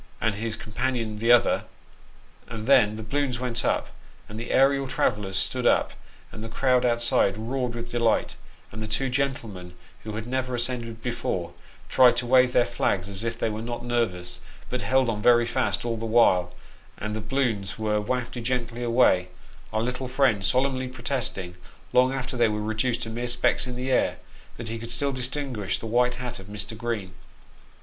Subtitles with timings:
[0.19, 1.65] and his companion the other;
[2.47, 3.89] and then the balloons went up,
[4.27, 5.91] and the aerial travellers stood up,
[6.31, 8.35] and the crowd outside roared with delight,
[8.71, 11.53] and the two gentlemen who had never ascended before,
[11.87, 14.39] tried to wave their flags, as if they were not nervous,
[14.71, 16.51] but held on very fast all the while;
[16.97, 19.27] and the balloons were wafted gently away,
[19.71, 21.53] our little friend solemnly protesting,
[21.93, 24.17] long after they were reduced to mere specks in the air,
[24.57, 26.75] that he could still distinguish the white hat of Mr.
[26.75, 27.13] Green.